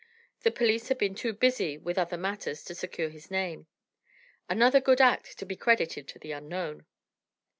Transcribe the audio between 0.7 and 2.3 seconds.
had been too busy with other